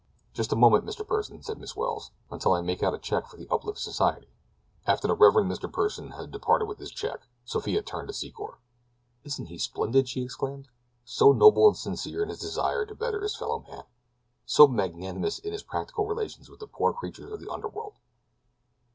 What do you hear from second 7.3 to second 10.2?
Sophia turned to Secor. "Isn't he splendid?"